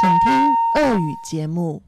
[0.00, 1.82] 请听俄语节目。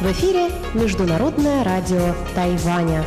[0.00, 3.04] В эфире Международное радио Тайваня.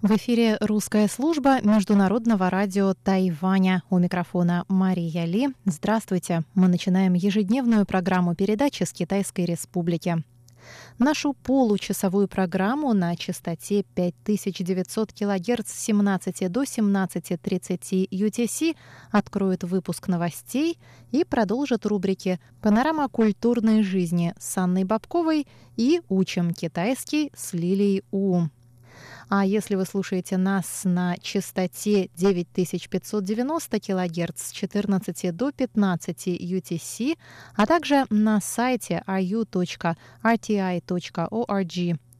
[0.00, 3.82] В эфире русская служба Международного радио Тайваня.
[3.90, 5.48] У микрофона Мария Ли.
[5.64, 6.42] Здравствуйте.
[6.54, 10.22] Мы начинаем ежедневную программу передачи с Китайской Республики.
[10.97, 18.75] Нашу получасовую программу на частоте 5900 кГц с 17 до 17.30 UTC
[19.11, 20.77] откроет выпуск новостей
[21.11, 28.47] и продолжит рубрики «Панорама культурной жизни» с Анной Бабковой и «Учим китайский» с Лилией У.
[29.29, 37.15] А если вы слушаете нас на частоте 9590 кГц с 14 до 15 UTC,
[37.55, 39.95] а также на сайте ru.rti.org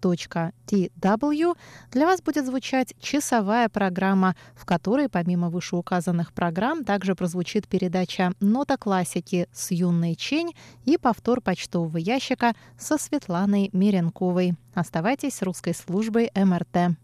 [0.01, 1.57] tw
[1.91, 8.77] для вас будет звучать часовая программа, в которой помимо вышеуказанных программ также прозвучит передача «Нота
[8.77, 14.55] классики» с Юной Чень и повтор почтового ящика со Светланой Меренковой.
[14.73, 16.97] Оставайтесь с русской службой МРТ.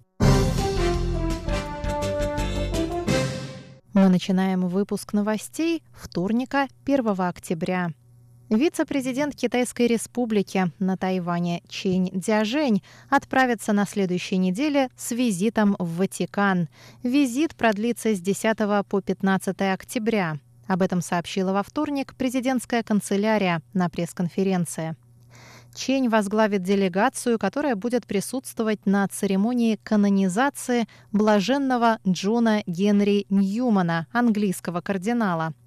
[3.94, 7.92] Мы начинаем выпуск новостей вторника, 1 октября.
[8.50, 16.70] Вице-президент Китайской республики на Тайване Чень Дзяжень отправится на следующей неделе с визитом в Ватикан.
[17.02, 18.58] Визит продлится с 10
[18.88, 20.38] по 15 октября.
[20.68, 24.96] Об этом сообщила во вторник президентская канцелярия на пресс-конференции.
[25.74, 35.56] Чень возглавит делегацию, которая будет присутствовать на церемонии канонизации блаженного Джона Генри Ньюмана, английского кардинала–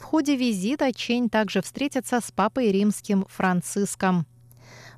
[0.00, 4.26] в ходе визита Чень также встретится с папой римским Франциском.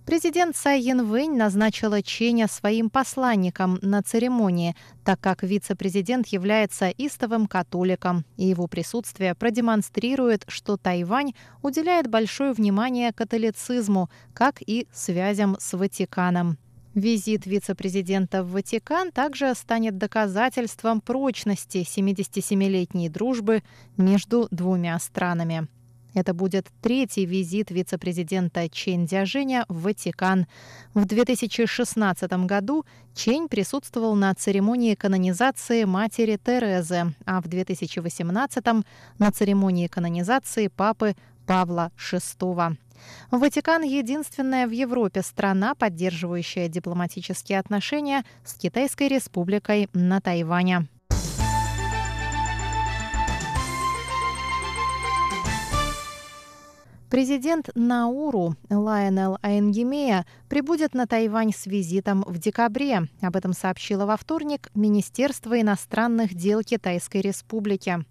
[0.06, 8.24] Президент Цай Янвэнь назначила Ченя своим посланником на церемонии, так как вице-президент является истовым католиком,
[8.36, 16.58] и его присутствие продемонстрирует, что Тайвань уделяет большое внимание католицизму, как и связям с Ватиканом.
[16.94, 23.62] Визит вице-президента в Ватикан также станет доказательством прочности 77-летней дружбы
[23.96, 25.68] между двумя странами.
[26.12, 30.46] Это будет третий визит вице-президента Чень Дзяжиня в Ватикан.
[30.92, 38.64] В 2016 году Чень присутствовал на церемонии канонизации матери Терезы, а в 2018
[39.18, 41.16] на церемонии канонизации папы
[41.46, 42.76] Павла VI.
[43.30, 50.88] Ватикан– единственная в Европе страна, поддерживающая дипломатические отношения с Китайской республикой на Тайване.
[57.12, 63.02] Президент Науру Лайонел Айнгемея прибудет на Тайвань с визитом в декабре.
[63.20, 68.02] Об этом сообщило во вторник Министерство иностранных дел Китайской Республики.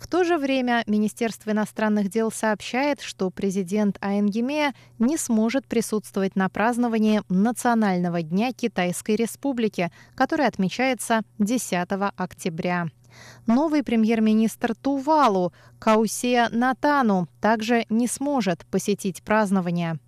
[0.00, 6.48] В то же время Министерство иностранных дел сообщает, что президент Аэнгемея не сможет присутствовать на
[6.48, 12.86] праздновании Национального дня Китайской Республики, который отмечается 10 октября.
[13.46, 19.98] Новый премьер-министр Тувалу Каусия Натану также не сможет посетить празднование.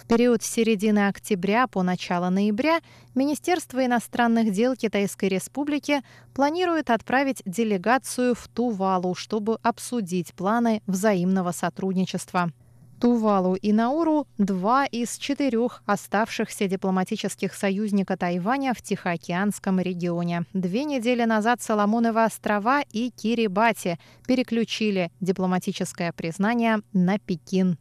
[0.00, 2.80] В период с середины октября по начало ноября
[3.14, 6.00] Министерство иностранных дел Китайской Республики
[6.32, 12.50] планирует отправить делегацию в Тувалу, чтобы обсудить планы взаимного сотрудничества.
[12.98, 20.44] Тувалу и Науру– два из четырех оставшихся дипломатических союзника Тайваня в Тихоокеанском регионе.
[20.54, 27.76] Две недели назад Соломоновы острова и Кирибати переключили дипломатическое признание на Пекин.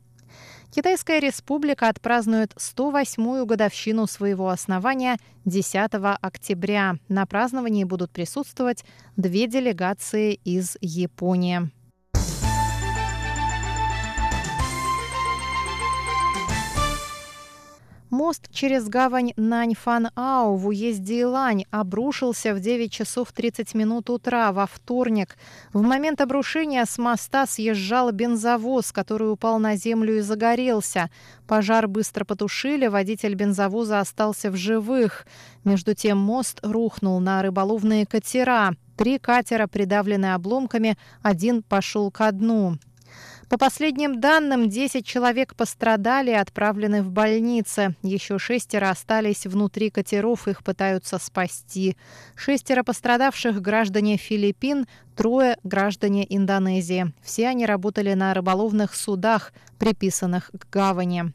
[0.71, 5.89] Китайская республика отпразднует 108-ю годовщину своего основания 10
[6.21, 6.97] октября.
[7.07, 8.85] На праздновании будут присутствовать
[9.17, 11.71] две делегации из Японии.
[18.09, 24.65] Мост через гавань Наньфан-Ау в уезде Илань обрушился в 9 часов 30 минут утра во
[24.65, 25.37] вторник.
[25.73, 31.11] В момент обрушения с моста съезжал бензовоз, который упал на землю и загорелся.
[31.47, 35.27] Пожар быстро потушили, водитель бензовоза остался в живых.
[35.63, 38.73] Между тем мост рухнул на рыболовные катера.
[38.97, 42.79] Три катера придавлены обломками, один пошел ко дну.
[43.49, 47.95] По последним данным, 10 человек пострадали и отправлены в больницы.
[48.03, 51.97] Еще шестеро остались внутри катеров, их пытаются спасти.
[52.35, 54.85] Шестеро пострадавших граждане Филиппин,
[55.15, 57.11] трое граждане Индонезии.
[57.23, 61.33] Все они работали на рыболовных судах, приписанных к гавани.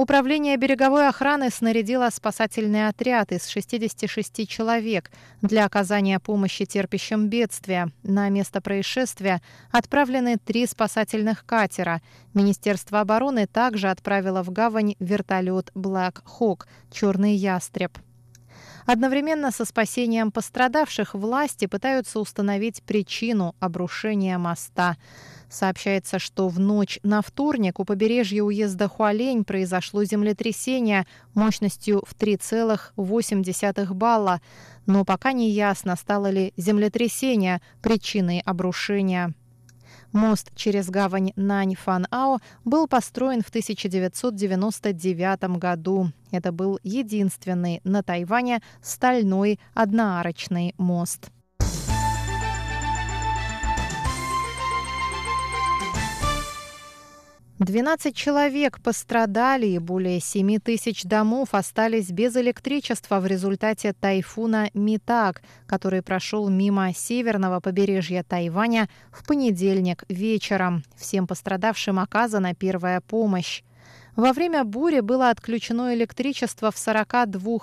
[0.00, 5.10] Управление береговой охраны снарядило спасательный отряд из 66 человек
[5.42, 7.92] для оказания помощи терпящим бедствия.
[8.02, 12.00] На место происшествия отправлены три спасательных катера.
[12.32, 17.98] Министерство обороны также отправило в гавань вертолет Black Hawk «Черный ястреб».
[18.86, 24.96] Одновременно со спасением пострадавших власти пытаются установить причину обрушения моста.
[25.50, 33.92] Сообщается, что в ночь на вторник у побережья уезда Хуалень произошло землетрясение мощностью в 3,8
[33.92, 34.40] балла,
[34.86, 39.34] но пока не ясно, стало ли землетрясение причиной обрушения.
[40.12, 46.12] Мост через гавань Нань-Фан-Ао был построен в 1999 году.
[46.30, 51.32] Это был единственный на Тайване стальной одноарочный мост.
[57.60, 65.42] 12 человек пострадали и более 7 тысяч домов остались без электричества в результате тайфуна Митак,
[65.66, 70.84] который прошел мимо северного побережья Тайваня в понедельник вечером.
[70.96, 73.62] Всем пострадавшим оказана первая помощь.
[74.16, 77.58] Во время бури было отключено электричество в 42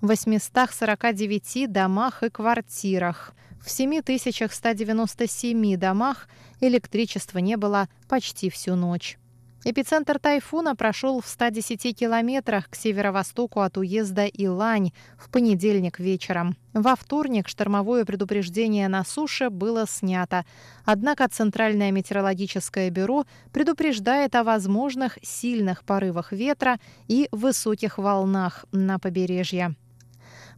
[0.00, 3.34] 849 домах и квартирах.
[3.64, 6.28] В 7197 домах
[6.60, 9.18] электричества не было почти всю ночь.
[9.64, 16.56] Эпицентр тайфуна прошел в 110 километрах к северо-востоку от уезда Илань в понедельник вечером.
[16.72, 20.46] Во вторник штормовое предупреждение на суше было снято.
[20.84, 26.78] Однако Центральное метеорологическое бюро предупреждает о возможных сильных порывах ветра
[27.08, 29.74] и высоких волнах на побережье.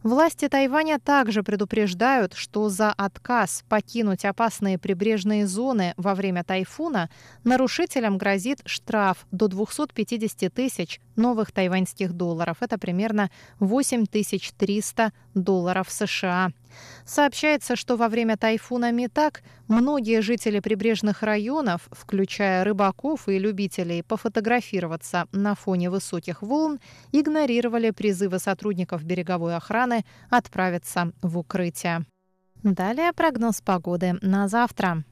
[0.03, 7.11] Власти Тайваня также предупреждают, что за отказ покинуть опасные прибрежные зоны во время тайфуна
[7.43, 12.57] нарушителям грозит штраф до 250 тысяч новых тайваньских долларов.
[12.61, 13.29] Это примерно
[13.59, 16.51] 8300 долларов США.
[17.05, 25.27] Сообщается, что во время тайфуна Митак многие жители прибрежных районов, включая рыбаков и любителей пофотографироваться
[25.31, 26.79] на фоне высоких волн,
[27.11, 32.05] игнорировали призывы сотрудников береговой охраны отправиться в укрытие.
[32.63, 35.03] Далее прогноз погоды на завтра.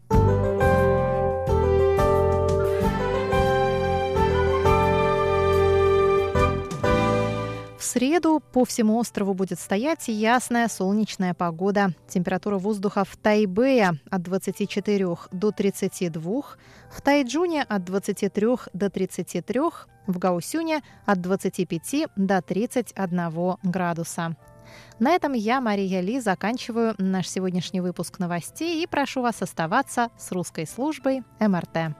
[7.89, 11.93] Среду по всему острову будет стоять ясная солнечная погода.
[12.07, 16.41] Температура воздуха в Тайбэе от 24 до 32,
[16.91, 19.59] в Тайджуне от 23 до 33,
[20.07, 24.35] в Гаусюне от 25 до 31 градуса.
[24.99, 30.31] На этом я, Мария Ли, заканчиваю наш сегодняшний выпуск новостей и прошу вас оставаться с
[30.31, 31.95] русской службой МРТ.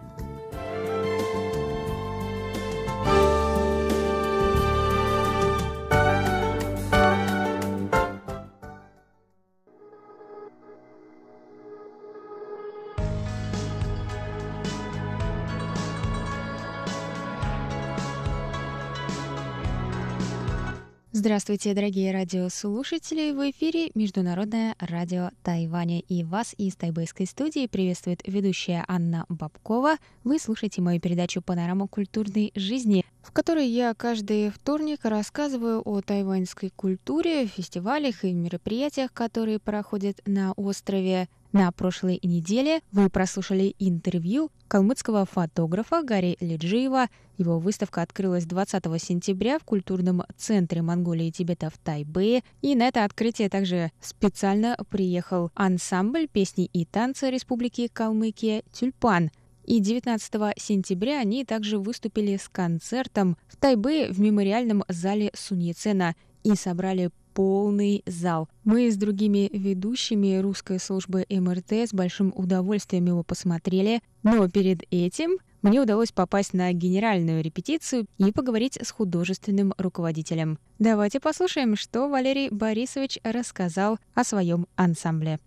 [21.30, 23.30] Здравствуйте, дорогие радиослушатели!
[23.34, 26.00] В эфире Международное радио Тайваня.
[26.00, 29.98] И вас из тайбэйской студии приветствует ведущая Анна Бабкова.
[30.24, 36.72] Вы слушаете мою передачу «Панорама культурной жизни», в которой я каждый вторник рассказываю о тайваньской
[36.76, 41.30] культуре, фестивалях и мероприятиях, которые проходят на острове.
[41.52, 47.08] На прошлой неделе вы прослушали интервью калмыцкого фотографа Гарри Лиджиева.
[47.38, 52.44] Его выставка открылась 20 сентября в культурном центре Монголии и Тибета в Тайбэе.
[52.64, 59.30] И на это открытие также специально приехал ансамбль песни и танца Республики Калмыкия «Тюльпан».
[59.70, 66.56] И 19 сентября они также выступили с концертом в Тайбэе в мемориальном зале Суньецена и
[66.56, 68.50] собрали полный зал.
[68.64, 75.38] Мы с другими ведущими русской службы МРТ с большим удовольствием его посмотрели, но перед этим
[75.62, 80.58] мне удалось попасть на генеральную репетицию и поговорить с художественным руководителем.
[80.80, 85.40] Давайте послушаем, что Валерий Борисович рассказал о своем ансамбле.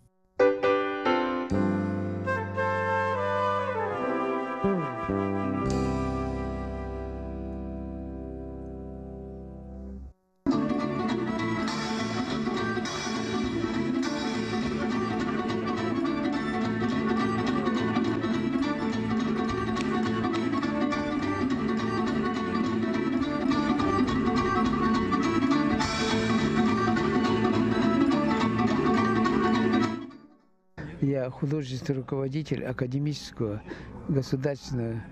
[31.30, 33.62] Художественный руководитель академического
[34.08, 35.02] государственного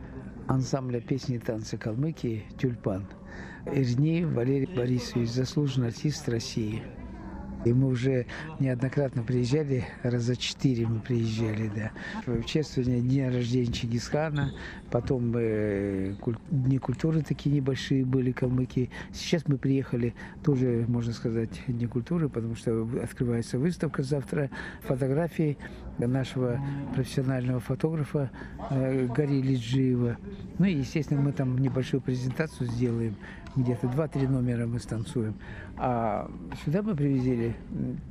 [0.49, 3.07] ансамбля песни и танца Калмыкии «Тюльпан».
[3.67, 6.83] Ирни Валерий Борисович, заслуженный артист России.
[7.67, 8.25] И мы уже
[8.59, 11.91] неоднократно приезжали, раза четыре мы приезжали, да.
[12.25, 14.55] В чествование дня рождения Чингисхана,
[14.91, 16.39] потом э, куль...
[16.51, 18.89] дни культуры такие небольшие были, калмыки.
[19.13, 24.49] Сейчас мы приехали, тоже, можно сказать, дни культуры, потому что открывается выставка завтра
[24.81, 25.59] фотографий
[26.07, 26.61] нашего
[26.95, 28.31] профессионального фотографа
[28.71, 30.17] э, Гарри Лиджиева.
[30.59, 33.17] Ну и, естественно, мы там небольшую презентацию сделаем,
[33.57, 35.35] где-то два-три номера мы станцуем.
[35.77, 36.31] А
[36.65, 37.55] сюда мы привезли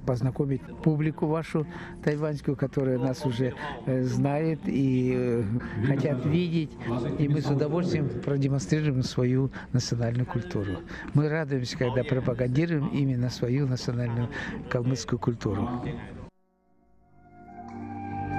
[0.05, 1.65] познакомить публику вашу
[2.03, 3.53] тайваньскую, которая нас уже
[3.85, 5.43] э, знает и э,
[5.85, 6.71] хотят видеть.
[7.19, 10.79] И мы с удовольствием продемонстрируем свою национальную культуру.
[11.13, 14.29] Мы радуемся, когда пропагандируем именно свою национальную
[14.69, 15.69] калмыцкую культуру.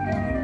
[0.04, 0.39] thank you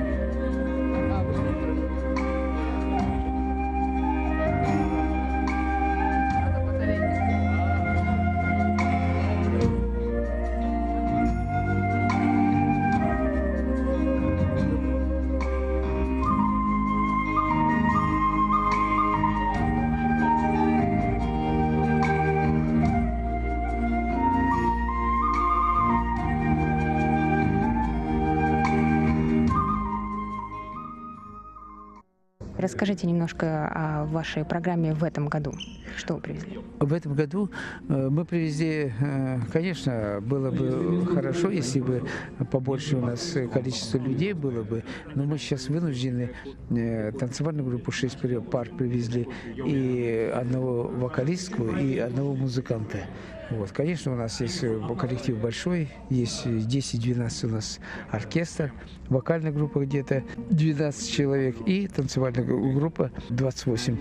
[32.66, 35.52] Расскажите немножко о вашей программе в этом году.
[35.96, 36.58] Что вы привезли?
[36.80, 37.48] В этом году
[37.88, 42.02] э, мы привезли, э, конечно, было бы хорошо, если бы
[42.50, 44.82] побольше у нас количество людей было бы,
[45.14, 46.32] но мы сейчас вынуждены
[46.70, 48.18] э, танцевальную группу 6
[48.50, 49.28] пар привезли
[49.64, 53.06] и одного вокалистку, и одного музыканта.
[53.50, 53.70] Вот.
[53.70, 54.64] Конечно, у нас есть
[54.98, 57.78] коллектив большой, есть 10-12 у нас
[58.10, 58.72] оркестр,
[59.08, 63.96] вокальная группа где-то 12 человек и танцевальная группа 28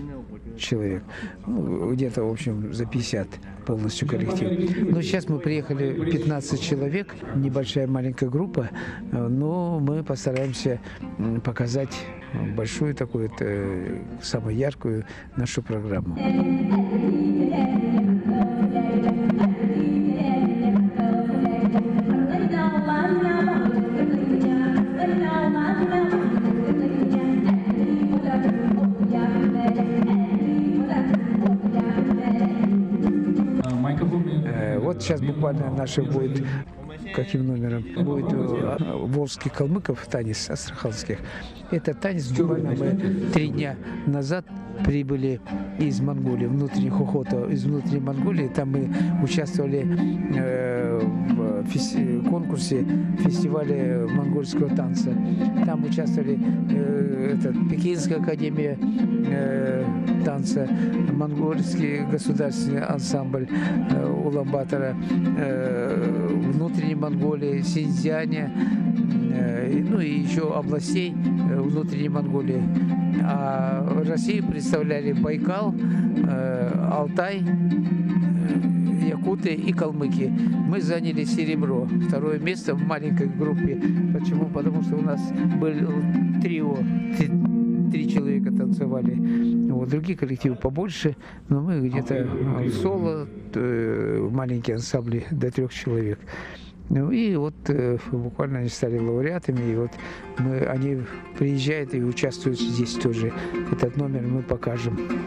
[0.58, 1.04] человек.
[1.46, 3.28] Ну, где-то, в общем, за 50
[3.66, 4.90] полностью коллектив.
[4.90, 8.68] Но сейчас мы приехали 15 человек, небольшая маленькая группа,
[9.12, 10.80] но мы постараемся
[11.44, 11.96] показать
[12.56, 13.30] большую такую,
[14.22, 15.04] самую яркую
[15.36, 16.16] нашу программу.
[35.06, 36.44] Сейчас буквально наша будет
[37.14, 41.18] каким номером будет э, Волжский Калмыков танец астраханских.
[41.70, 44.44] Это танец буквально мы три дня назад
[44.84, 45.40] прибыли
[45.78, 48.48] из Монголии, внутренних охота из внутренней Монголии.
[48.48, 48.88] Там мы
[49.22, 49.86] участвовали
[50.36, 52.86] э, в конкурсе
[53.18, 55.10] фестиваля монгольского танца.
[55.64, 56.38] Там участвовали
[56.70, 57.36] э,
[57.70, 58.78] Пекинская академия
[59.28, 59.84] э,
[60.24, 60.68] танца,
[61.12, 63.48] монгольский государственный ансамбль
[63.90, 64.94] э, Улан-Батора,
[65.38, 68.50] э, внутренней Монголии, Синьцзяне,
[69.88, 72.62] ну и еще областей э, внутренней Монголии.
[73.22, 80.28] А Россию представляли Байкал, э, Алтай, э, Якуты и Калмыки.
[80.68, 83.80] Мы заняли серебро, второе место в маленькой группе.
[84.12, 84.46] Почему?
[84.46, 85.20] Потому что у нас
[85.60, 85.74] был
[86.42, 86.76] трио,
[87.90, 89.70] три человека танцевали.
[89.70, 91.16] Вот, другие коллективы побольше,
[91.48, 92.26] но мы где-то
[92.82, 96.18] соло, э, маленькие ансамбли до трех человек.
[96.88, 99.90] Ну и вот э, буквально они стали лауреатами, и вот
[100.38, 101.02] мы, они
[101.38, 103.32] приезжают и участвуют здесь тоже.
[103.72, 105.26] Этот номер мы покажем.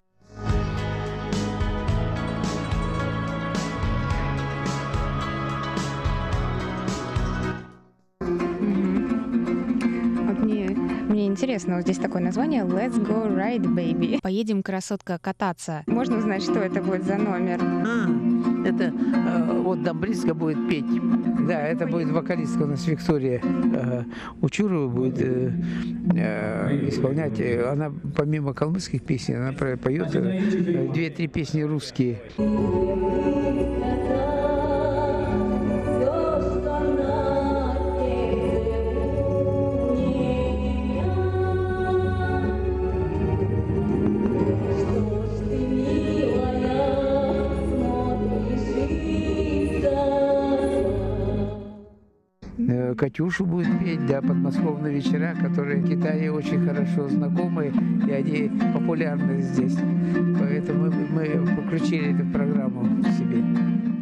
[11.40, 14.20] интересно, вот здесь такое название Let's Go Ride Baby.
[14.22, 15.84] Поедем, красотка, кататься.
[15.88, 17.60] Можно узнать, что это будет за номер?
[17.62, 18.29] А,
[18.66, 20.86] это э, вот близко будет петь.
[21.48, 24.04] Да, это будет вокалистка у нас Виктория э,
[24.42, 25.52] Учурова будет э,
[26.16, 27.40] э, исполнять.
[27.66, 32.20] Она помимо калмыцких песен, она поет э, две-три песни русские.
[53.00, 57.72] Катюшу будет петь, да, подмосковные вечера, которые в Китае очень хорошо знакомы,
[58.06, 59.78] и они популярны здесь.
[60.38, 63.99] Поэтому мы, мы включили эту программу себе.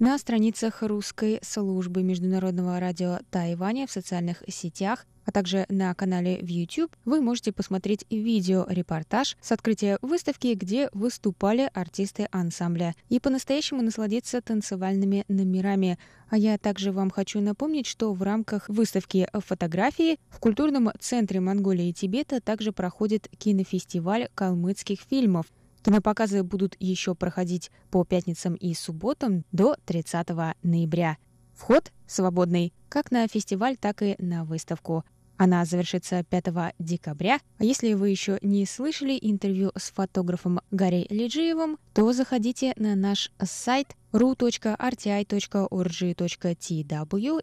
[0.00, 6.46] На страницах русской службы Международного радио Тайваня в социальных сетях, а также на канале в
[6.46, 14.40] YouTube вы можете посмотреть видео-репортаж с открытия выставки, где выступали артисты ансамбля, и по-настоящему насладиться
[14.40, 15.98] танцевальными номерами.
[16.30, 21.90] А я также вам хочу напомнить, что в рамках выставки фотографии в культурном центре Монголии
[21.90, 25.44] и Тибета также проходит кинофестиваль калмыцких фильмов.
[25.82, 30.28] Кинопоказы будут еще проходить по пятницам и субботам до 30
[30.62, 31.16] ноября.
[31.54, 35.04] Вход свободный как на фестиваль, так и на выставку.
[35.36, 37.40] Она завершится 5 декабря.
[37.58, 43.32] А если вы еще не слышали интервью с фотографом Гарри Лиджиевым, то заходите на наш
[43.42, 44.74] сайт ru.rti.org.tw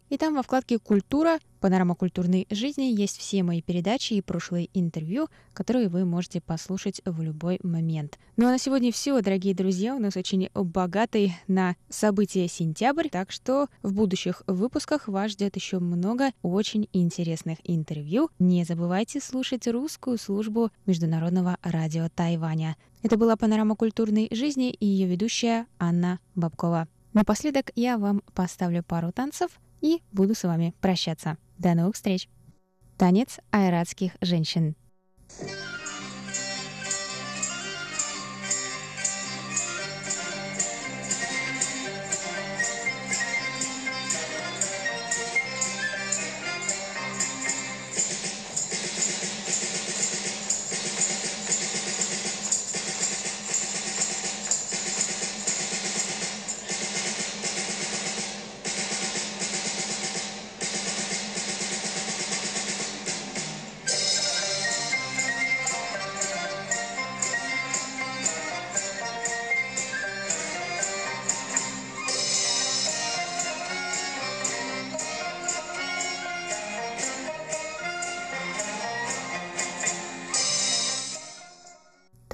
[0.10, 5.28] и там во вкладке «Культура» Панорама культурной жизни есть все мои передачи и прошлые интервью,
[5.54, 8.20] которые вы можете послушать в любой момент.
[8.36, 9.96] Ну а на сегодня все, дорогие друзья.
[9.96, 15.80] У нас очень богатый на события сентябрь, так что в будущих выпусках вас ждет еще
[15.80, 18.30] много очень интересных интервью.
[18.38, 22.76] Не забывайте слушать русскую службу Международного радио Тайваня.
[23.04, 26.88] Это была «Панорама культурной жизни» и ее ведущая Анна Бабкова.
[27.14, 29.52] Напоследок я вам поставлю пару танцев
[29.82, 31.38] и буду с вами прощаться.
[31.58, 32.28] До новых встреч!
[32.98, 34.76] Танец айратских женщин.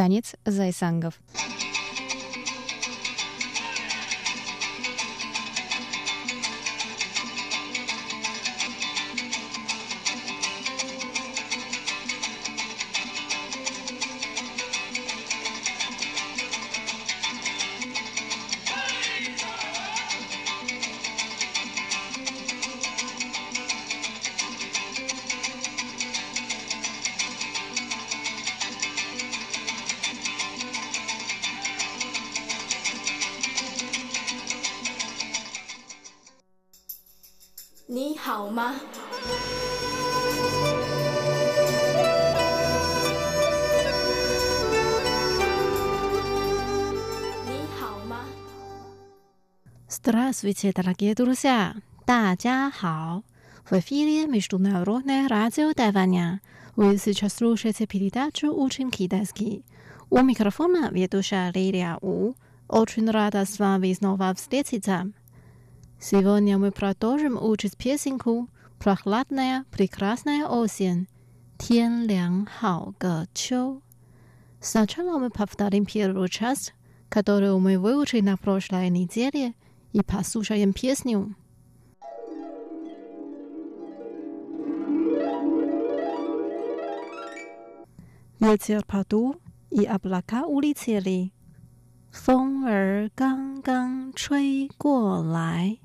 [0.04, 1.13] Танец зайсангов.
[50.43, 51.77] Здравствуйте, дорогие друзья!
[52.05, 53.23] 大家好!
[53.71, 56.41] В эфире Международное радио Тайваня.
[56.75, 59.64] Вы сейчас слушаете передачу «Учим китайский».
[60.11, 62.35] У микрофона ведущая Лилия У.
[62.67, 65.12] Очень рада с вами снова встретиться.
[66.01, 68.49] Сегодня мы продолжим учить песенку
[68.81, 71.07] «Прохладная, прекрасная осень».
[71.59, 73.83] 天凉好个秋.
[74.61, 76.75] Сначала мы повторим первую часть,
[77.09, 79.62] которую мы выучили на прошлой неделе –
[79.93, 81.35] и послушаем песню.
[88.41, 89.37] Ветер подул,
[89.71, 91.33] и облака улетели.
[92.11, 95.79] 风儿刚刚吹过来，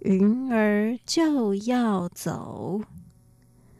[0.00, 2.82] 云儿就要走。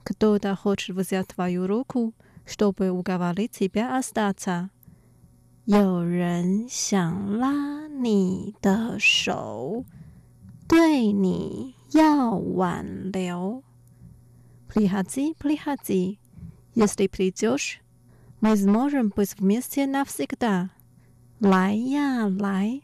[0.05, 2.13] Кто-то хочет взять твою руку,
[2.45, 4.71] чтобы уговорить тебя остаться.
[5.65, 9.85] 有人想拉 你的手，
[10.69, 13.63] 对你要挽留。
[14.69, 16.19] Приходи, приходи,
[16.75, 17.81] если придешь,
[18.41, 20.71] мы сможем быть вместе навсегда.
[21.39, 22.81] 来呀来，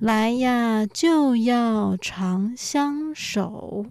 [0.00, 3.86] 来呀就要长相守。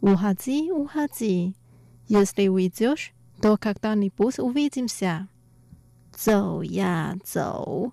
[0.00, 1.54] Уходи, уходи,
[2.08, 5.28] если уйдешь, то когда-нибудь увидимся.
[6.12, 7.92] 走呀走，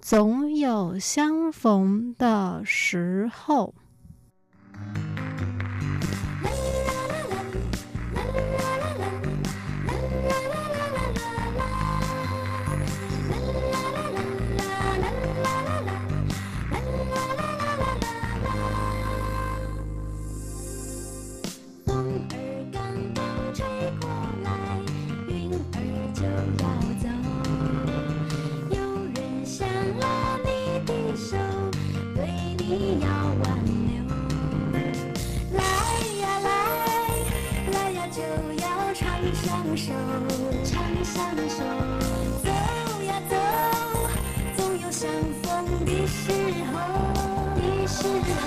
[0.00, 3.74] 总有相逢的时候。
[41.56, 42.46] 走
[43.06, 43.32] 呀走，
[44.56, 45.08] 总有相
[45.42, 45.44] 逢
[45.84, 46.30] 的时
[46.70, 46.72] 候。
[47.56, 48.42] 的时候，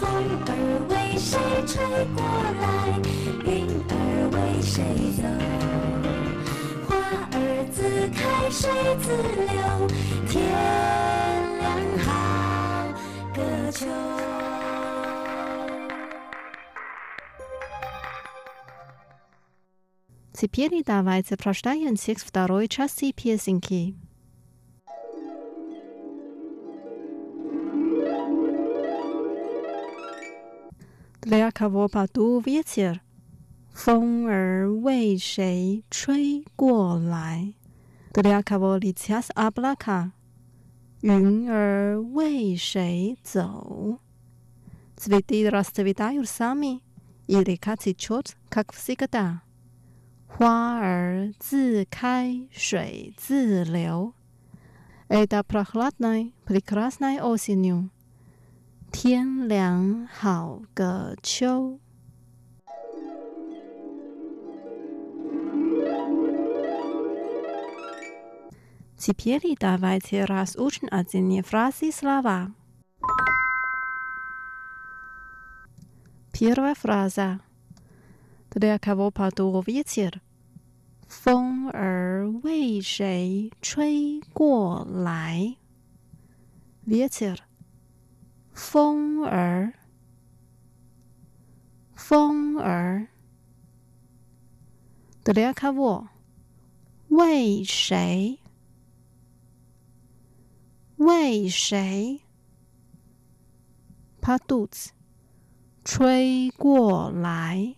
[0.00, 0.02] 风
[0.46, 0.50] 儿
[0.88, 1.30] 为谁
[1.66, 1.72] 吹
[2.14, 2.18] 过
[2.60, 2.64] 来？
[3.44, 3.48] 云
[3.90, 3.92] 儿
[4.32, 4.72] 为谁
[5.20, 5.22] 走？
[6.88, 6.90] 花
[7.32, 7.34] 儿
[7.72, 7.76] 自
[8.08, 8.18] 开，
[8.50, 8.62] 水
[9.02, 9.04] 自
[9.52, 9.56] 流，
[10.28, 10.32] 天
[20.33, 23.95] Теперь давайте прочитаем текст второй части песенки.
[31.21, 33.01] Для кого подул ветер?
[33.73, 37.53] 风儿为谁吹过来？
[38.13, 40.11] Для кого летят облака?
[41.01, 43.99] 云儿为谁走？
[44.97, 46.81] Цветы расцветают сами,
[47.27, 49.41] и река течет, как всегда.
[50.33, 54.13] 花儿自开，水自流。
[55.07, 57.89] Это прохладной, прекрасной осенью.
[58.91, 61.79] 天凉好个秋。
[68.97, 72.51] Теперь давайте разучим отдельные фразы и слова.
[76.33, 77.39] Первая фраза.
[78.51, 80.21] Для кого подул ветер?
[81.07, 85.57] 风儿为谁吹过来？
[86.85, 87.39] Ветер，
[88.53, 89.73] 风儿，
[91.95, 93.07] 风儿。
[95.23, 96.07] Для кого？
[97.09, 98.39] 为谁？
[100.97, 102.21] 为谁？
[104.21, 104.89] Подуть，
[105.83, 107.75] 吹过来。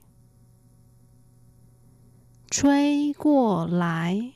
[2.56, 4.34] 吹过来，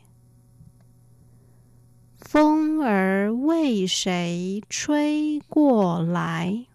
[2.20, 6.68] 风儿为谁吹过来？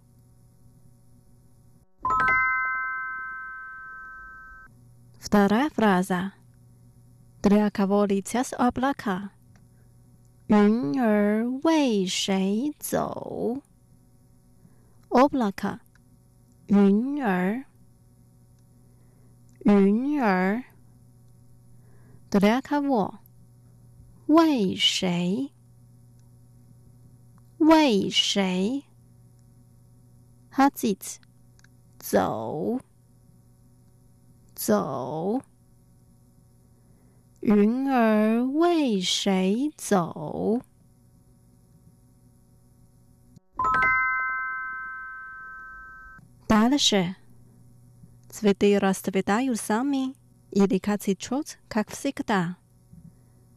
[5.20, 6.32] Вторая фраза.
[7.42, 9.30] Для кого летят облака?
[10.48, 13.62] 云儿为谁走？
[15.08, 15.78] Облака，
[16.66, 17.64] 云儿，
[19.64, 20.64] 云儿。
[22.34, 23.18] Для кого？
[24.26, 25.52] 为谁？
[27.58, 28.84] 为谁？
[30.52, 31.18] Ходить，
[31.98, 32.80] 走，
[34.54, 35.42] 走。
[37.40, 40.62] 云儿为谁走？
[46.48, 47.16] Дальше.
[48.28, 50.14] Цветы расцветают сами.
[50.55, 52.55] или как цветет, как всегда.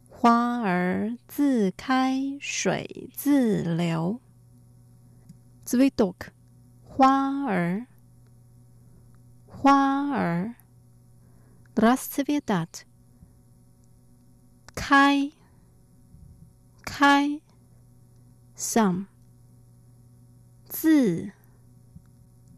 [0.09, 4.19] 花儿自开水自流。
[5.63, 6.33] Цветок，
[6.83, 7.87] 花儿，
[9.47, 10.55] 花儿。
[11.73, 12.85] Расцветает，
[14.75, 15.31] 开，
[16.83, 17.39] 开。
[18.57, 19.05] Some，
[20.67, 21.31] 自，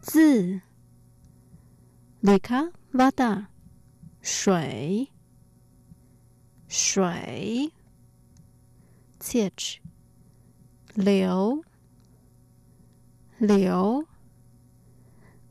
[0.01, 0.61] 自。
[2.23, 3.11] Лика вода。
[3.31, 3.50] Лика
[4.21, 5.09] 水，
[6.67, 7.73] 水
[9.19, 9.79] ，ch，
[10.93, 11.63] 流，
[13.39, 14.05] 流，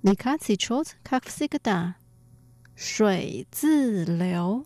[0.03, 0.85] 你开始抽？
[1.03, 1.97] 卡夫西格达，
[2.77, 4.65] 水自流，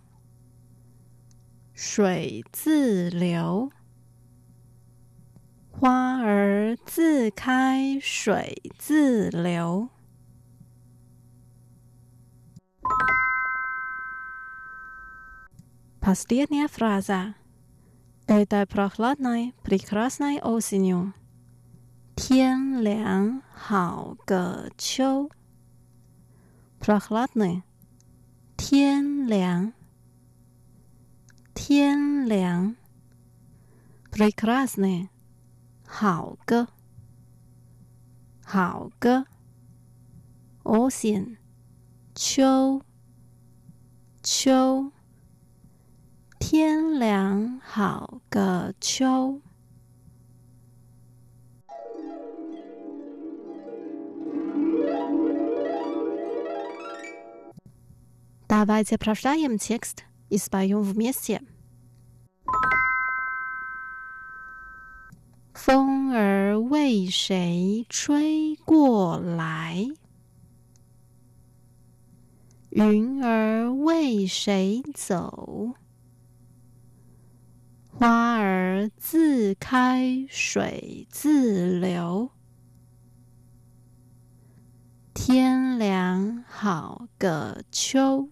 [1.72, 3.70] 水自流，
[5.70, 9.88] 花儿自开，水自流。
[16.03, 17.35] Последняя фраза.
[18.27, 21.13] Этой прохладной, прекрасной осенью.
[22.15, 25.29] 天凉好个秋。
[26.79, 27.63] Прохладный.
[28.57, 29.73] 天凉。
[31.53, 32.75] 天凉。
[34.11, 35.07] Прекрасный.
[35.87, 36.67] 好个。
[38.43, 39.25] 好个。
[40.63, 41.37] Осень.
[42.13, 42.81] 秋。
[44.21, 44.91] 秋。
[46.46, 49.40] 天凉好个秋。
[58.46, 61.38] Dawaj se prošlaým text, jsme jen v měsí.
[65.54, 69.88] 风儿为谁吹过来？
[72.70, 75.74] 云儿为谁走？
[77.96, 82.32] 花儿自开水自流。
[85.14, 88.28] 天凉好个秋。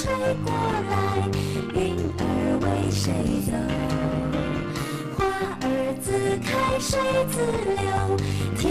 [0.00, 0.12] 吹
[0.44, 1.28] 过来，
[1.74, 2.22] 云儿
[2.60, 3.04] 为谁
[3.46, 3.52] 走？
[5.16, 5.24] 花
[5.62, 5.66] 儿
[6.02, 6.06] 自
[6.38, 6.98] 开水
[7.30, 7.34] 自
[7.74, 8.16] 流，
[8.56, 8.62] 天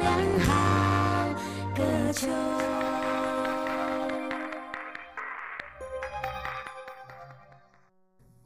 [0.00, 0.06] 凉
[0.40, 0.48] 好
[1.74, 1.78] 个
[2.12, 2.28] 秋。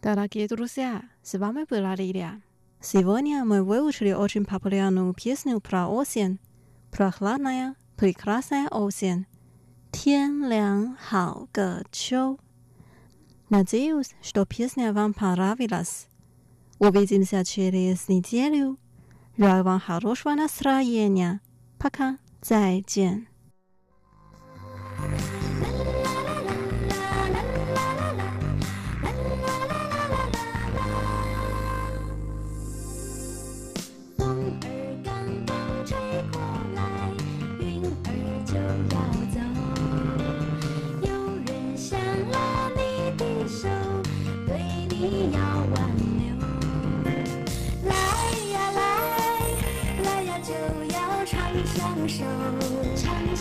[0.00, 2.42] Дорогие друзья, с вами была Лилия.
[2.80, 6.40] Сегодня мы выучили очень популярную песню про осень.
[6.90, 9.26] Прохладная, прекрасная осень.
[9.96, 12.38] 天凉好个秋.
[13.48, 16.08] Надеюсь, что песня вам понравилась.
[16.78, 18.78] Увидимся через неделю.
[19.36, 21.40] Желаю вам хорошего настроения.
[21.78, 22.18] Пока.
[22.42, 23.28] 再见。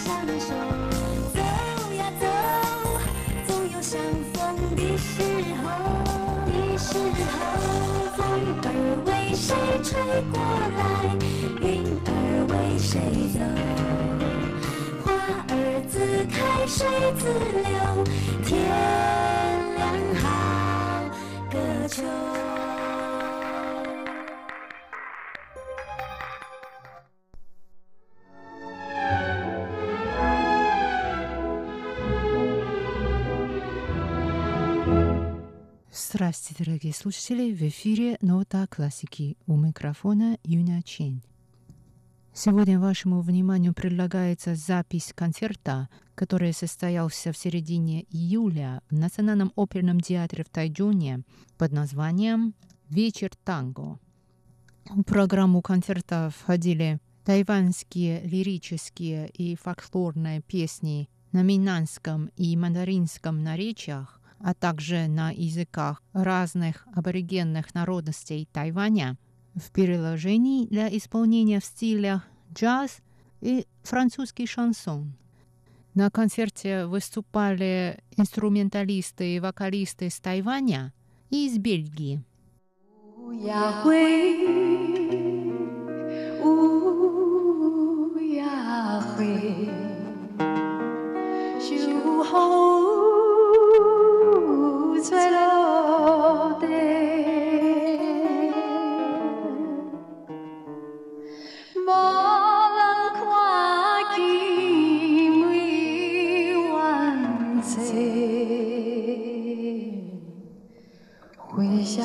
[0.07, 0.55] 唱首
[1.35, 1.40] 走
[1.95, 2.25] 呀走，
[3.49, 4.01] 总有相
[4.33, 4.37] 逢
[4.77, 5.21] 的时
[5.64, 5.66] 候。
[8.16, 8.23] 风
[8.62, 8.69] 儿
[9.05, 9.45] 为谁
[9.83, 9.99] 吹
[10.31, 10.38] 过
[10.77, 10.81] 来？
[11.61, 11.66] 云
[12.07, 12.09] 儿
[12.47, 12.95] 为谁
[13.35, 13.40] 走？
[15.05, 15.07] 花
[15.49, 15.53] 儿
[15.88, 15.95] 自
[16.31, 16.37] 开
[16.69, 16.87] 水
[17.19, 17.27] 自
[17.64, 17.69] 流。
[18.45, 18.49] 天
[19.75, 19.83] 亮
[20.23, 20.25] 好
[21.51, 21.55] 个
[21.88, 21.97] 秋。
[36.09, 37.53] Здравствуйте, дорогие слушатели!
[37.53, 41.21] В эфире «Нота классики» у микрофона Юна Чин.
[42.33, 50.45] Сегодня вашему вниманию предлагается запись концерта, который состоялся в середине июля в Национальном оперном театре
[50.45, 51.25] в Тайджуне
[51.59, 52.55] под названием
[52.88, 53.99] «Вечер танго».
[54.85, 64.54] В программу концерта входили тайваньские лирические и фольклорные песни на минанском и мандаринском наречиях, а
[64.54, 69.17] также на языках разных аборигенных народностей Тайваня
[69.56, 73.02] в переложении для исполнения в стилях джаз
[73.41, 75.13] и французский шансон.
[75.94, 80.94] На концерте выступали инструменталисты и вокалисты из Тайваня
[81.30, 82.24] и из Бельгии.
[83.22, 84.75] 乌鸦会，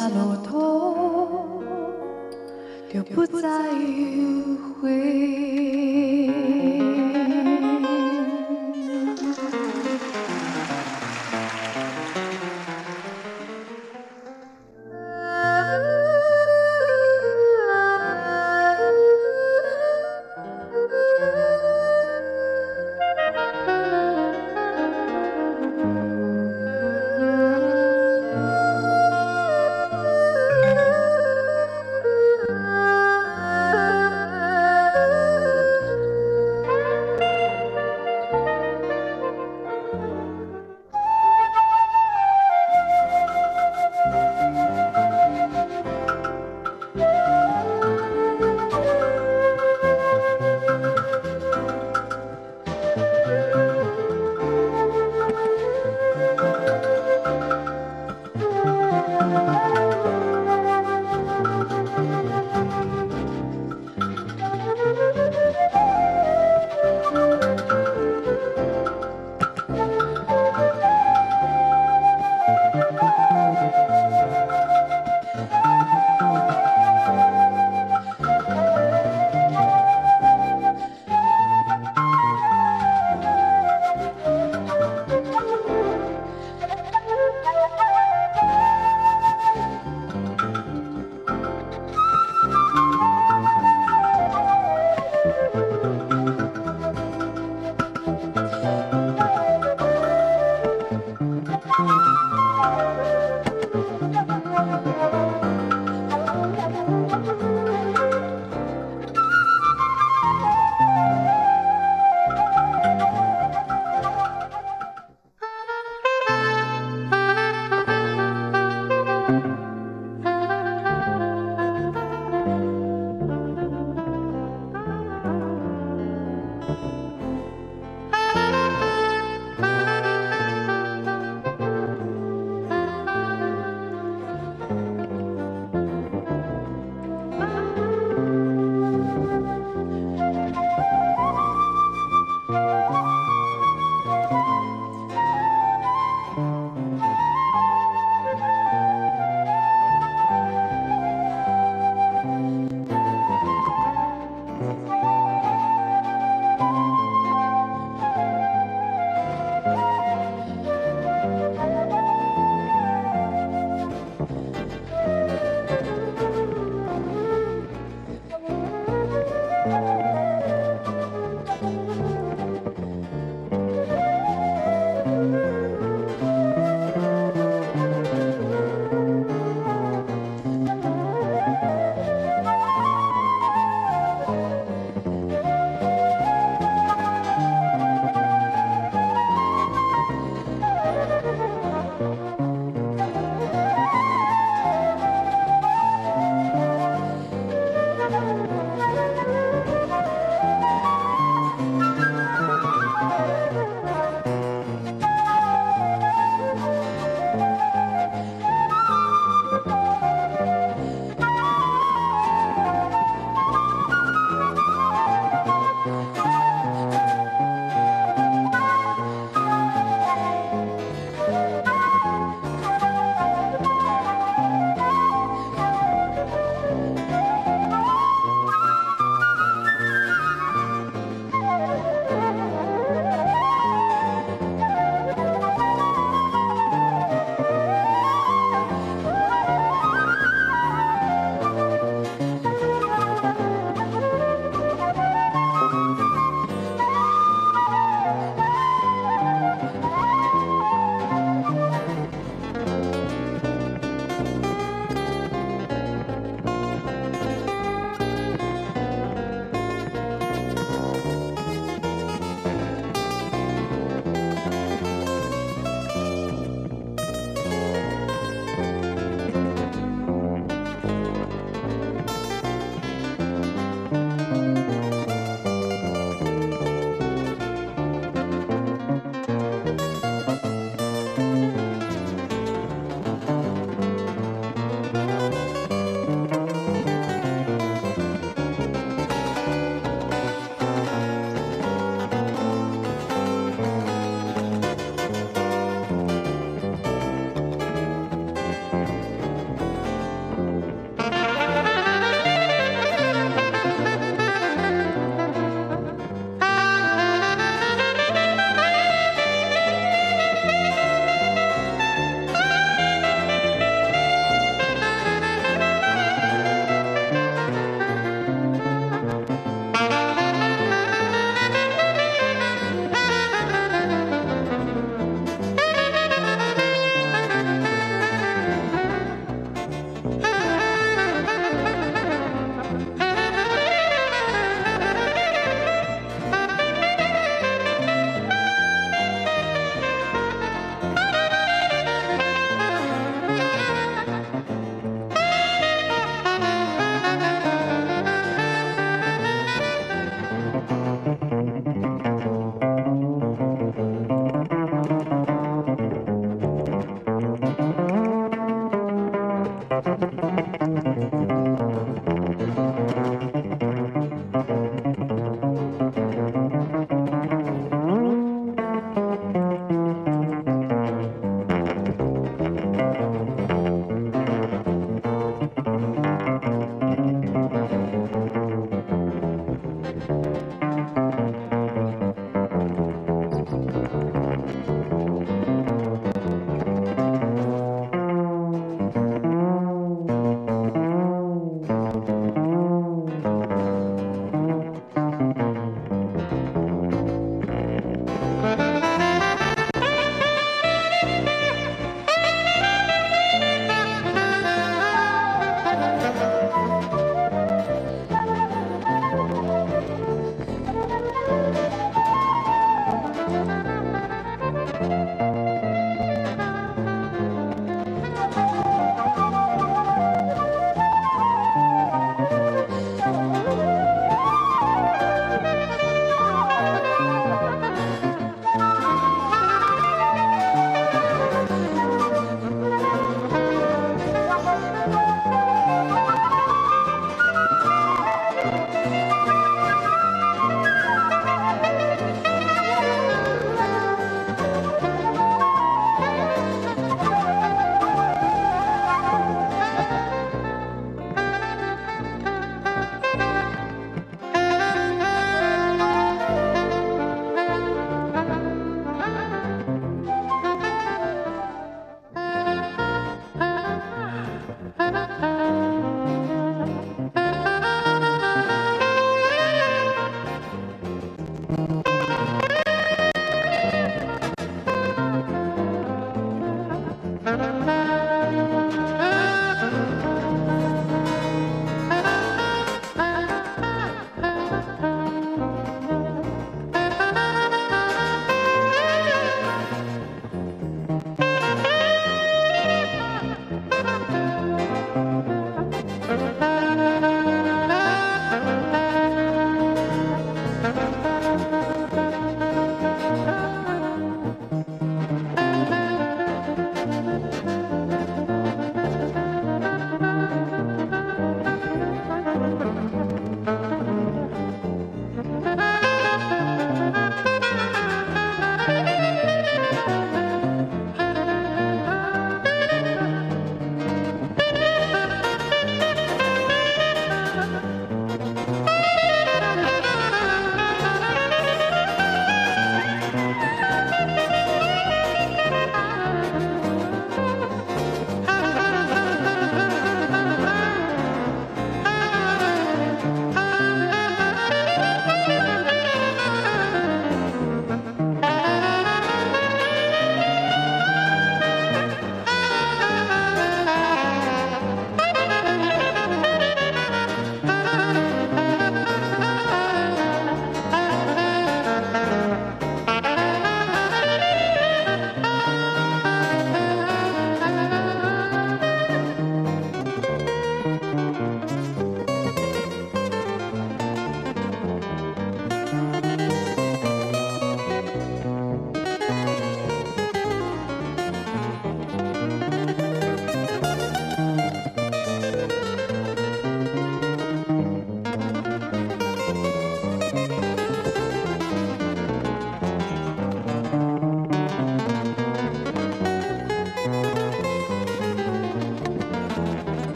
[0.00, 1.62] 下路途，
[2.90, 5.79] 就不再迂回。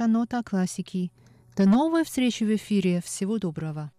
[0.00, 1.10] Передача «Нота классики».
[1.56, 3.00] До новой встречи в эфире.
[3.04, 3.90] Всего доброго.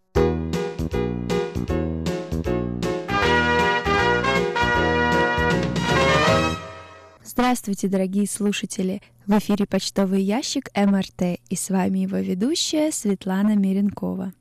[7.24, 9.02] Здравствуйте, дорогие слушатели!
[9.26, 14.34] В эфире почтовый ящик МРТ и с вами его ведущая Светлана Меренкова.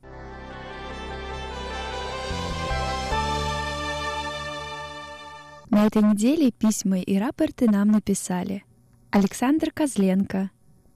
[5.70, 8.64] На этой неделе письма и рапорты нам написали
[9.11, 10.50] Александр Козленко,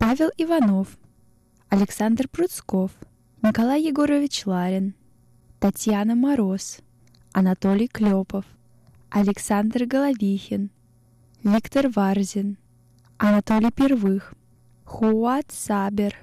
[0.07, 0.99] Павел Иванов,
[1.71, 2.91] Александр Пруцков,
[3.41, 4.95] Николай Егорович Ларин,
[5.61, 6.81] Татьяна Мороз,
[7.33, 8.45] Анатолий Клепов,
[9.09, 10.69] Александр Головихин,
[11.43, 12.59] Виктор Варзин,
[13.17, 14.35] Анатолий Первых,
[14.85, 16.15] Хуат Сабер,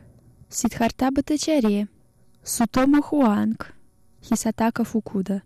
[0.47, 1.87] Сидхарта Батачаре,
[2.43, 3.73] Сутома Хуанг,
[4.21, 5.41] Хисатака Фукуда.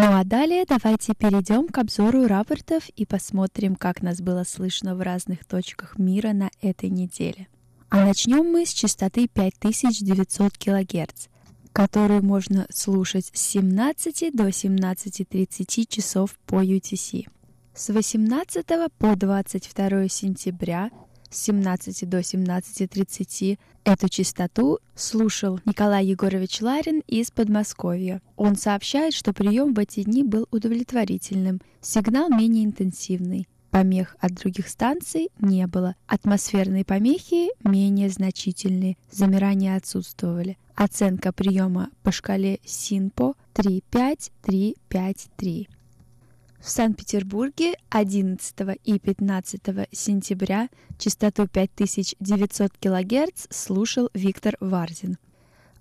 [0.00, 5.00] Ну а далее давайте перейдем к обзору рапортов и посмотрим, как нас было слышно в
[5.00, 7.48] разных точках мира на этой неделе.
[7.88, 11.26] А начнем мы с частоты 5900 кГц,
[11.72, 17.26] которую можно слушать с 17 до 17.30 часов по UTC.
[17.74, 18.66] С 18
[18.98, 20.90] по 22 сентября
[21.30, 28.20] с 17 до 17.30 эту частоту слушал Николай Егорович Ларин из Подмосковья.
[28.36, 33.46] Он сообщает, что прием в эти дни был удовлетворительным, сигнал менее интенсивный.
[33.70, 35.94] Помех от других станций не было.
[36.06, 40.56] Атмосферные помехи менее значительные, замирания отсутствовали.
[40.74, 45.68] Оценка приема по шкале СИНПО 35353.
[46.60, 48.54] В Санкт-Петербурге 11
[48.84, 49.60] и 15
[49.92, 55.16] сентября частоту 5900 кГц слушал Виктор Варзин.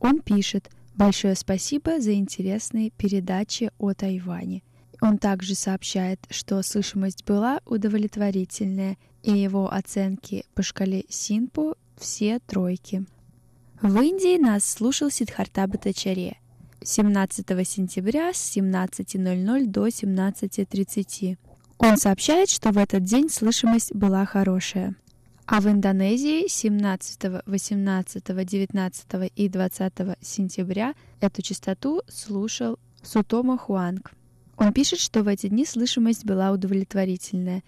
[0.00, 4.62] Он пишет «Большое спасибо за интересные передачи о Тайване».
[5.00, 13.04] Он также сообщает, что слышимость была удовлетворительная, и его оценки по шкале Синпо все тройки.
[13.82, 16.38] В Индии нас слушал Сидхарта Батачаре–
[16.86, 21.36] 17 сентября с 17.00 до 17.30.
[21.78, 24.94] Он сообщает, что в этот день слышимость была хорошая.
[25.46, 34.10] А в Индонезии 17, 18, 19 и 20 сентября эту частоту слушал Сутома Хуанг.
[34.56, 37.62] Он пишет, что в эти дни слышимость была удовлетворительная.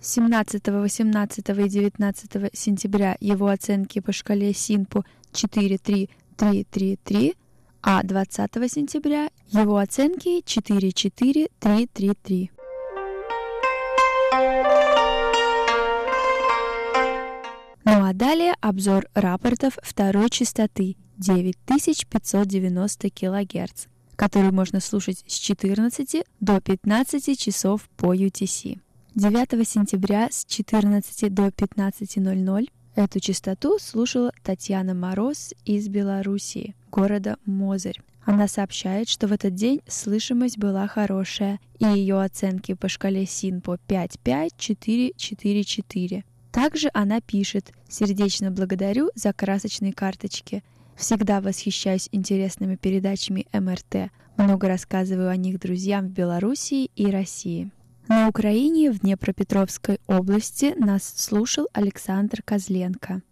[0.00, 7.36] 17, 18 и 19 сентября его оценки по шкале Синпу 4-3-3-3-3,
[7.82, 12.50] а 20 сентября его оценки 4-4-3-3-3.
[17.84, 26.62] Ну а далее обзор рапортов второй частоты 9590 кГц, который можно слушать с 14 до
[26.62, 28.80] 15 часов по UTC.
[29.14, 38.00] 9 сентября с 14 до 15.00 эту частоту слушала Татьяна Мороз из Белоруссии, города Мозырь.
[38.24, 43.78] Она сообщает, что в этот день слышимость была хорошая, и ее оценки по шкале СИНПО
[43.86, 46.24] 5-5-4-4-4.
[46.54, 50.62] Также она пишет «Сердечно благодарю за красочные карточки.
[50.94, 54.12] Всегда восхищаюсь интересными передачами МРТ.
[54.36, 57.72] Много рассказываю о них друзьям в Белоруссии и России».
[58.06, 63.22] На Украине в Днепропетровской области нас слушал Александр Козленко.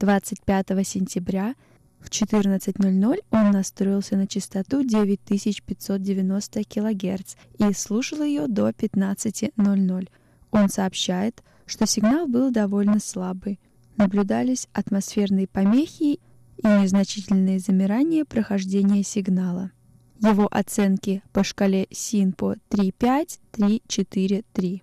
[0.00, 1.54] 25 сентября
[2.00, 10.08] в 14.00 он настроился на частоту 9590 кГц и слушал ее до 15.00.
[10.50, 13.60] Он сообщает, что сигнал был довольно слабый.
[13.96, 16.20] Наблюдались атмосферные помехи
[16.56, 19.72] и незначительные замирания прохождения сигнала.
[20.20, 24.80] Его оценки по шкале СИНПО 3.5-3.4.3.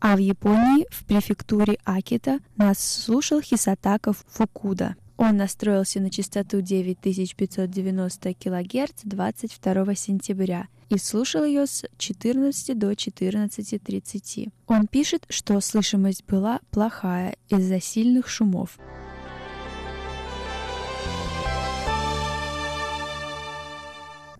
[0.00, 4.96] А в Японии, в префектуре Акита, нас слушал Хисатаков Фукуда.
[5.20, 14.50] Он настроился на частоту 9590 кГц 22 сентября и слушал ее с 14 до 14.30.
[14.66, 18.78] Он пишет, что слышимость была плохая из-за сильных шумов.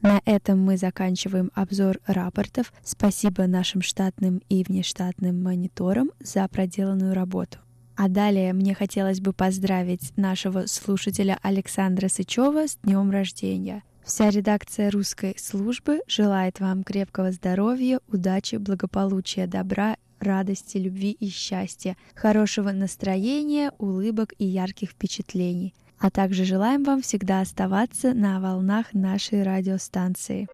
[0.01, 2.73] На этом мы заканчиваем обзор рапортов.
[2.83, 7.59] Спасибо нашим штатным и внештатным мониторам за проделанную работу.
[8.03, 13.83] А далее мне хотелось бы поздравить нашего слушателя Александра Сычева с днем рождения.
[14.03, 21.95] Вся редакция русской службы желает вам крепкого здоровья, удачи, благополучия, добра, радости, любви и счастья,
[22.15, 25.75] хорошего настроения, улыбок и ярких впечатлений.
[25.99, 30.49] А также желаем вам всегда оставаться на волнах нашей радиостанции.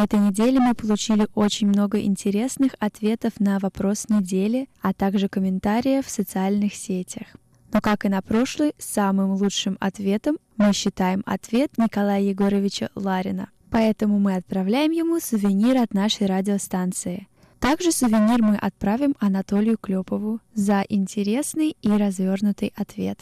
[0.00, 6.06] На этой неделе мы получили очень много интересных ответов на вопрос недели, а также комментариев
[6.06, 7.26] в социальных сетях.
[7.70, 13.50] Но, как и на прошлый, самым лучшим ответом мы считаем ответ Николая Егоровича Ларина.
[13.68, 17.28] Поэтому мы отправляем ему сувенир от нашей радиостанции.
[17.58, 23.18] Также сувенир мы отправим Анатолию Клепову за интересный и развернутый ответ.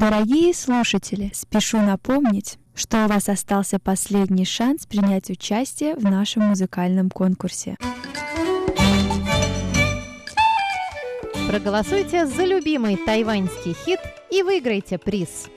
[0.00, 7.10] Дорогие слушатели, спешу напомнить, что у вас остался последний шанс принять участие в нашем музыкальном
[7.10, 7.76] конкурсе.
[11.46, 15.50] Проголосуйте за любимый тайваньский хит и выиграйте приз.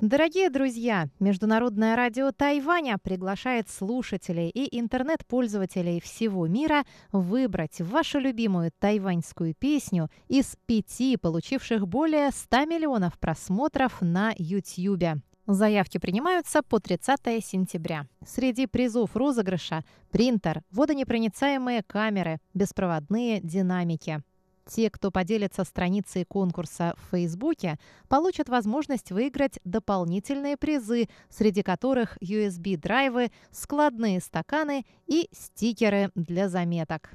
[0.00, 9.54] Дорогие друзья, Международное радио Тайваня приглашает слушателей и интернет-пользователей всего мира выбрать вашу любимую тайваньскую
[9.54, 15.20] песню из пяти, получивших более 100 миллионов просмотров на YouTube.
[15.46, 18.06] Заявки принимаются по 30 сентября.
[18.26, 24.22] Среди призов розыгрыша– принтер, водонепроницаемые камеры, беспроводные динамики.
[24.70, 27.76] Те, кто поделится страницей конкурса в Фейсбуке,
[28.08, 37.10] получат возможность выиграть дополнительные призы, среди которых USB-драйвы, складные стаканы и стикеры для заметок.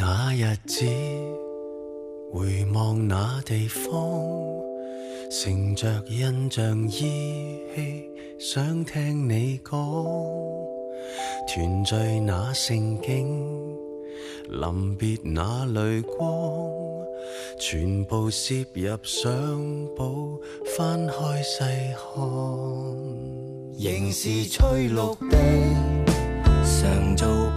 [0.00, 0.86] 那日子
[2.32, 3.92] 回望那地方
[5.30, 9.78] 乘着印象依稀想听你讲
[11.46, 13.76] 团聚那盛景
[14.48, 16.66] 临别那泪光
[17.58, 19.30] 全部摄入相
[19.94, 20.40] 簿
[20.78, 22.24] 翻开细看
[23.78, 24.96] 仍是翠绿
[25.28, 25.36] 的
[26.64, 27.49] 常做